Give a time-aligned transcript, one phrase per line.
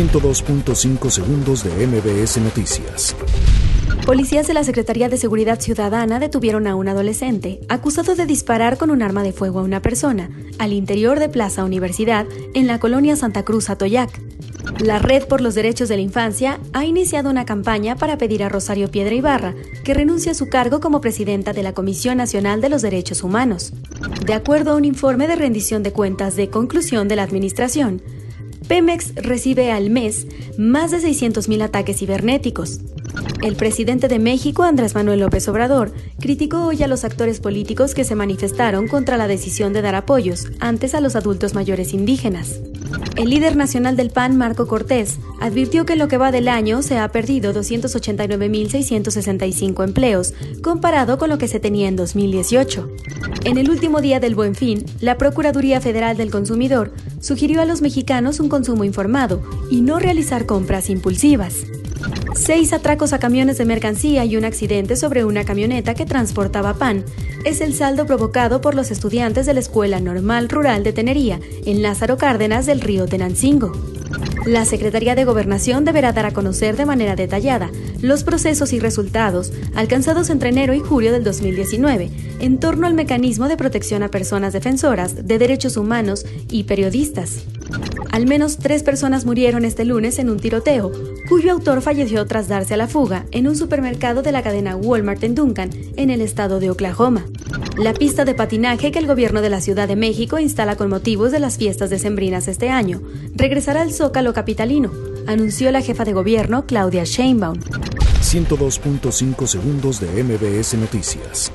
[0.00, 3.14] 102.5 segundos de MBS Noticias.
[4.06, 8.90] Policías de la Secretaría de Seguridad Ciudadana detuvieron a un adolescente acusado de disparar con
[8.90, 12.24] un arma de fuego a una persona al interior de Plaza Universidad
[12.54, 14.10] en la colonia Santa Cruz Atoyac.
[14.82, 18.48] La Red por los Derechos de la Infancia ha iniciado una campaña para pedir a
[18.48, 19.54] Rosario Piedra Ibarra
[19.84, 23.74] que renuncie a su cargo como presidenta de la Comisión Nacional de los Derechos Humanos.
[24.24, 28.00] De acuerdo a un informe de rendición de cuentas de conclusión de la Administración,
[28.70, 32.78] Pemex recibe al mes más de 600.000 ataques cibernéticos.
[33.42, 38.04] El presidente de México, Andrés Manuel López Obrador, criticó hoy a los actores políticos que
[38.04, 42.60] se manifestaron contra la decisión de dar apoyos antes a los adultos mayores indígenas.
[43.20, 46.80] El líder nacional del PAN, Marco Cortés, advirtió que en lo que va del año
[46.80, 52.90] se ha perdido 289.665 empleos, comparado con lo que se tenía en 2018.
[53.44, 57.82] En el último día del Buen Fin, la Procuraduría Federal del Consumidor sugirió a los
[57.82, 61.66] mexicanos un consumo informado y no realizar compras impulsivas.
[62.34, 67.04] Seis atracos a camiones de mercancía y un accidente sobre una camioneta que transportaba pan
[67.44, 71.82] es el saldo provocado por los estudiantes de la Escuela Normal Rural de Tenería en
[71.82, 73.72] Lázaro Cárdenas del río Tenancingo.
[74.46, 79.52] La Secretaría de Gobernación deberá dar a conocer de manera detallada los procesos y resultados
[79.74, 84.52] alcanzados entre enero y julio del 2019 en torno al mecanismo de protección a personas
[84.52, 87.44] defensoras de derechos humanos y periodistas.
[88.10, 90.90] Al menos tres personas murieron este lunes en un tiroteo,
[91.28, 95.22] cuyo autor falleció tras darse a la fuga en un supermercado de la cadena Walmart
[95.22, 97.24] en Duncan, en el estado de Oklahoma.
[97.76, 101.30] La pista de patinaje que el gobierno de la Ciudad de México instala con motivos
[101.32, 103.00] de las fiestas decembrinas este año
[103.34, 104.90] regresará al Zócalo capitalino,
[105.26, 107.58] anunció la jefa de gobierno Claudia Sheinbaum.
[108.20, 111.52] 102.5 segundos de MBS Noticias.